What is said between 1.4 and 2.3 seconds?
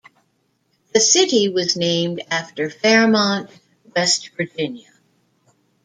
was named